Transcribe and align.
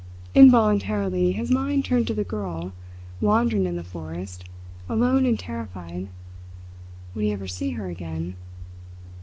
Involuntarily, 0.33 1.33
his 1.33 1.51
mind 1.51 1.85
turned 1.85 2.07
to 2.07 2.15
the 2.15 2.23
girl, 2.23 2.73
wandering 3.21 3.67
in 3.67 3.75
the 3.75 3.83
forest, 3.83 4.45
alone 4.89 5.27
and 5.27 5.37
terrified. 5.37 6.07
Would 7.13 7.25
he 7.25 7.31
ever 7.31 7.47
see 7.47 7.73
her 7.73 7.87
again? 7.87 8.35